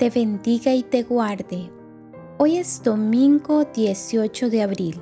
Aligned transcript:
te 0.00 0.08
bendiga 0.08 0.72
y 0.72 0.82
te 0.82 1.02
guarde. 1.02 1.70
Hoy 2.38 2.56
es 2.56 2.82
domingo 2.82 3.66
18 3.66 4.48
de 4.48 4.62
abril. 4.62 4.98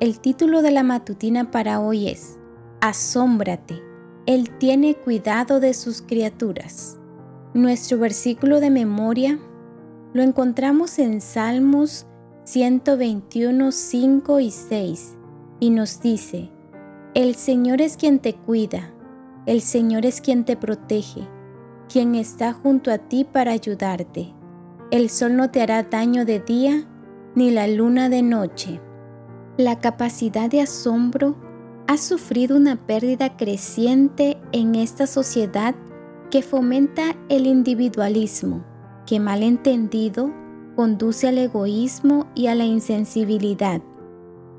El 0.00 0.18
título 0.18 0.62
de 0.62 0.72
la 0.72 0.82
matutina 0.82 1.52
para 1.52 1.78
hoy 1.78 2.08
es 2.08 2.36
Asómbrate. 2.80 3.80
Él 4.26 4.50
tiene 4.58 4.96
cuidado 4.96 5.60
de 5.60 5.72
sus 5.74 6.02
criaturas. 6.02 6.98
Nuestro 7.54 7.98
versículo 7.98 8.58
de 8.58 8.70
memoria 8.70 9.38
lo 10.12 10.22
encontramos 10.22 10.98
en 10.98 11.20
Salmos 11.20 12.04
121, 12.46 13.70
5 13.70 14.40
y 14.40 14.50
6 14.50 15.16
y 15.60 15.70
nos 15.70 16.00
dice, 16.00 16.50
El 17.14 17.36
Señor 17.36 17.80
es 17.80 17.96
quien 17.96 18.18
te 18.18 18.34
cuida, 18.34 18.92
el 19.46 19.60
Señor 19.60 20.04
es 20.04 20.20
quien 20.20 20.44
te 20.44 20.56
protege, 20.56 21.28
quien 21.90 22.14
está 22.14 22.52
junto 22.52 22.90
a 22.90 22.98
ti 22.98 23.24
para 23.24 23.52
ayudarte. 23.52 24.32
El 24.90 25.10
sol 25.10 25.36
no 25.36 25.50
te 25.50 25.62
hará 25.62 25.82
daño 25.82 26.24
de 26.24 26.40
día, 26.40 26.86
ni 27.34 27.50
la 27.50 27.66
luna 27.66 28.08
de 28.08 28.22
noche. 28.22 28.80
La 29.56 29.80
capacidad 29.80 30.50
de 30.50 30.60
asombro 30.60 31.36
ha 31.86 31.96
sufrido 31.96 32.56
una 32.56 32.76
pérdida 32.76 33.36
creciente 33.36 34.38
en 34.52 34.74
esta 34.74 35.06
sociedad 35.06 35.74
que 36.30 36.42
fomenta 36.42 37.16
el 37.28 37.46
individualismo 37.46 38.64
que 39.06 39.20
mal 39.20 39.42
entendido 39.42 40.32
conduce 40.74 41.28
al 41.28 41.38
egoísmo 41.38 42.26
y 42.34 42.48
a 42.48 42.54
la 42.54 42.64
insensibilidad. 42.64 43.80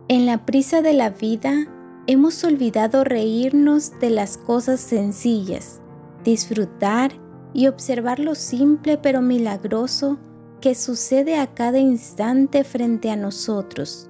En 0.08 0.26
la 0.26 0.46
prisa 0.46 0.82
de 0.82 0.94
la 0.94 1.12
vida 1.12 1.68
hemos 2.08 2.44
olvidado 2.44 3.04
reírnos 3.04 4.00
de 4.00 4.10
las 4.10 4.38
cosas 4.38 4.80
sencillas, 4.80 5.82
disfrutar 6.30 7.12
y 7.54 7.68
observar 7.68 8.20
lo 8.20 8.36
simple 8.36 8.98
pero 8.98 9.22
milagroso 9.22 10.20
que 10.62 10.76
sucede 10.76 11.40
a 11.40 11.48
cada 11.48 11.80
instante 11.80 12.64
frente 12.64 13.10
a 13.10 13.16
nosotros. 13.16 14.10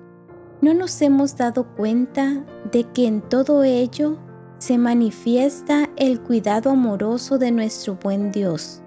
No 0.59 0.73
nos 0.73 1.01
hemos 1.01 1.37
dado 1.37 1.67
cuenta 1.75 2.43
de 2.71 2.83
que 2.83 3.07
en 3.07 3.21
todo 3.21 3.63
ello 3.63 4.17
se 4.57 4.77
manifiesta 4.77 5.89
el 5.95 6.19
cuidado 6.19 6.71
amoroso 6.71 7.37
de 7.37 7.51
nuestro 7.51 7.95
buen 7.95 8.31
Dios 8.31 8.81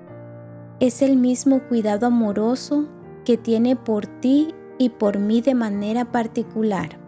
es 0.80 1.02
el 1.02 1.16
mismo 1.16 1.60
cuidado 1.68 2.06
amoroso 2.06 2.88
que 3.24 3.36
tiene 3.36 3.76
por 3.76 4.06
ti 4.06 4.54
y 4.78 4.88
por 4.88 5.18
mí 5.18 5.42
de 5.42 5.54
manera 5.54 6.10
particular. 6.10 6.98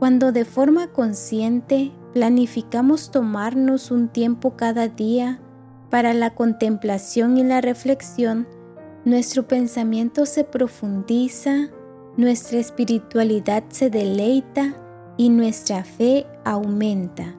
Cuando 0.00 0.32
de 0.32 0.44
forma 0.44 0.88
consciente 0.88 1.92
planificamos 2.12 3.12
tomarnos 3.12 3.92
un 3.92 4.08
tiempo 4.08 4.56
cada 4.56 4.88
día 4.88 5.40
para 5.90 6.14
la 6.14 6.34
contemplación 6.34 7.38
y 7.38 7.44
la 7.44 7.60
reflexión, 7.60 8.46
nuestro 9.04 9.46
pensamiento 9.46 10.26
se 10.26 10.44
profundiza, 10.44 11.68
nuestra 12.16 12.58
espiritualidad 12.58 13.64
se 13.68 13.90
deleita 13.90 14.74
y 15.16 15.28
nuestra 15.28 15.84
fe 15.84 16.26
aumenta. 16.44 17.36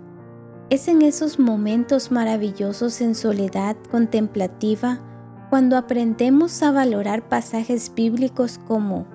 Es 0.70 0.88
en 0.88 1.02
esos 1.02 1.40
momentos 1.40 2.12
maravillosos 2.12 3.02
en 3.02 3.16
soledad 3.16 3.76
contemplativa 3.92 5.02
cuando 5.50 5.78
aprendemos 5.78 6.62
a 6.62 6.72
valorar 6.72 7.28
pasajes 7.30 7.92
bíblicos 7.94 8.60
como, 8.68 9.08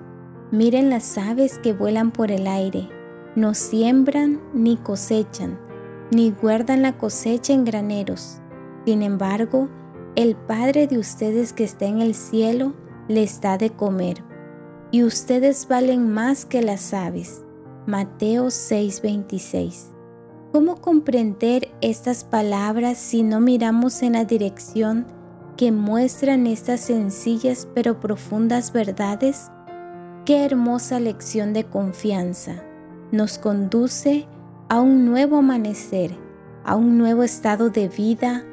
miren 0.51 0.89
las 0.89 1.17
aves 1.17 1.59
que 1.59 1.73
vuelan 1.73 2.11
por 2.11 2.31
el 2.31 2.47
aire, 2.47 2.89
no 3.35 3.53
siembran 3.53 4.41
ni 4.53 4.77
cosechan, 4.77 5.59
ni 6.11 6.31
guardan 6.31 6.81
la 6.81 6.97
cosecha 6.97 7.53
en 7.53 7.65
graneros. 7.65 8.42
Sin 8.85 9.01
embargo, 9.01 9.69
el 10.15 10.35
Padre 10.35 10.87
de 10.87 10.97
ustedes 10.97 11.53
que 11.53 11.63
está 11.63 11.85
en 11.85 12.01
el 12.01 12.15
cielo 12.15 12.73
les 13.07 13.41
da 13.41 13.57
de 13.57 13.69
comer. 13.69 14.23
Y 14.91 15.03
ustedes 15.03 15.67
valen 15.67 16.11
más 16.11 16.45
que 16.45 16.61
las 16.61 16.93
aves. 16.93 17.43
Mateo 17.87 18.47
6:26. 18.47 19.91
¿Cómo 20.51 20.79
comprender 20.81 21.73
estas 21.81 22.23
palabras 22.23 22.97
si 22.99 23.23
no 23.23 23.39
miramos 23.39 24.03
en 24.03 24.13
la 24.13 24.25
dirección 24.25 25.07
que 25.57 25.71
muestran 25.71 26.47
estas 26.47 26.81
sencillas 26.81 27.67
pero 27.73 27.99
profundas 27.99 28.73
verdades, 28.73 29.51
qué 30.25 30.45
hermosa 30.45 30.99
lección 30.99 31.53
de 31.53 31.65
confianza. 31.65 32.63
Nos 33.11 33.37
conduce 33.37 34.27
a 34.69 34.81
un 34.81 35.05
nuevo 35.05 35.37
amanecer, 35.37 36.17
a 36.63 36.75
un 36.75 36.97
nuevo 36.97 37.23
estado 37.23 37.69
de 37.69 37.87
vida, 37.87 38.43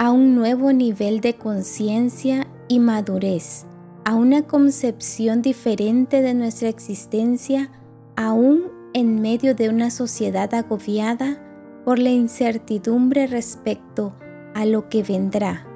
a 0.00 0.10
un 0.12 0.34
nuevo 0.34 0.72
nivel 0.72 1.20
de 1.20 1.34
conciencia 1.34 2.46
y 2.68 2.78
madurez, 2.78 3.66
a 4.06 4.14
una 4.14 4.46
concepción 4.46 5.42
diferente 5.42 6.22
de 6.22 6.32
nuestra 6.32 6.70
existencia, 6.70 7.70
aún 8.16 8.62
en 8.94 9.20
medio 9.20 9.54
de 9.54 9.68
una 9.68 9.90
sociedad 9.90 10.54
agobiada 10.54 11.38
por 11.84 11.98
la 11.98 12.08
incertidumbre 12.08 13.26
respecto 13.26 14.14
a 14.54 14.64
lo 14.64 14.88
que 14.88 15.02
vendrá 15.02 15.66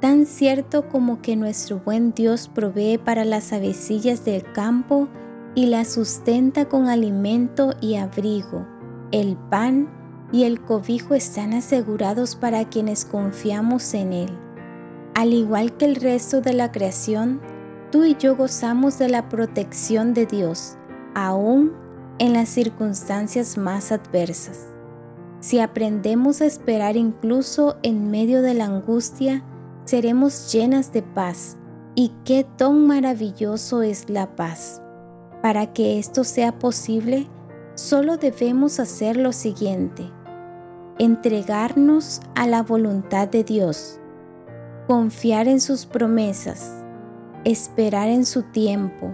tan 0.00 0.24
cierto 0.26 0.88
como 0.88 1.20
que 1.20 1.36
nuestro 1.36 1.78
buen 1.78 2.12
Dios 2.12 2.48
provee 2.48 2.98
para 2.98 3.24
las 3.24 3.52
avecillas 3.52 4.24
del 4.24 4.42
campo 4.52 5.08
y 5.54 5.66
las 5.66 5.92
sustenta 5.92 6.68
con 6.68 6.88
alimento 6.88 7.74
y 7.80 7.96
abrigo. 7.96 8.66
El 9.12 9.36
pan 9.36 9.88
y 10.32 10.44
el 10.44 10.60
cobijo 10.60 11.14
están 11.14 11.52
asegurados 11.52 12.36
para 12.36 12.68
quienes 12.68 13.04
confiamos 13.04 13.94
en 13.94 14.12
Él. 14.12 14.30
Al 15.14 15.32
igual 15.32 15.76
que 15.76 15.86
el 15.86 15.96
resto 15.96 16.40
de 16.40 16.52
la 16.52 16.70
creación, 16.72 17.40
tú 17.90 18.04
y 18.04 18.16
yo 18.16 18.36
gozamos 18.36 18.98
de 18.98 19.08
la 19.08 19.28
protección 19.28 20.14
de 20.14 20.26
Dios, 20.26 20.76
aún 21.14 21.72
en 22.18 22.32
las 22.32 22.48
circunstancias 22.48 23.58
más 23.58 23.92
adversas. 23.92 24.68
Si 25.40 25.58
aprendemos 25.58 26.42
a 26.42 26.46
esperar 26.46 26.96
incluso 26.96 27.78
en 27.82 28.10
medio 28.10 28.42
de 28.42 28.54
la 28.54 28.66
angustia, 28.66 29.42
seremos 29.84 30.52
llenas 30.52 30.92
de 30.92 31.02
paz. 31.02 31.56
Y 31.94 32.12
qué 32.24 32.46
tan 32.56 32.86
maravilloso 32.86 33.82
es 33.82 34.08
la 34.08 34.36
paz. 34.36 34.80
Para 35.42 35.72
que 35.72 35.98
esto 35.98 36.24
sea 36.24 36.58
posible, 36.58 37.26
solo 37.74 38.16
debemos 38.16 38.78
hacer 38.78 39.16
lo 39.16 39.32
siguiente. 39.32 40.10
Entregarnos 41.00 42.20
a 42.34 42.46
la 42.46 42.62
voluntad 42.62 43.26
de 43.26 43.42
Dios, 43.42 43.98
confiar 44.86 45.48
en 45.48 45.58
sus 45.62 45.86
promesas, 45.86 46.84
esperar 47.46 48.10
en 48.10 48.26
su 48.26 48.42
tiempo, 48.42 49.10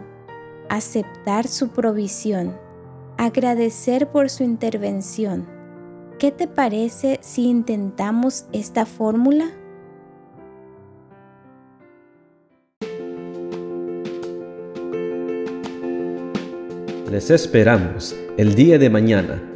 aceptar 0.69 1.47
su 1.47 1.69
provisión, 1.69 2.59
agradecer 3.19 4.09
por 4.09 4.31
su 4.31 4.43
intervención. 4.43 5.47
¿Qué 6.19 6.33
te 6.33 6.49
parece 6.49 7.21
si 7.23 7.45
intentamos 7.47 8.47
esta 8.53 8.85
fórmula? 8.85 9.47
Les 17.13 17.31
esperamos 17.31 18.17
el 18.37 18.57
día 18.57 18.77
de 18.77 18.91
mañana 18.91 19.56